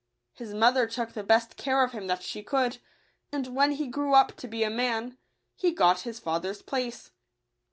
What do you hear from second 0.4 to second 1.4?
mother took the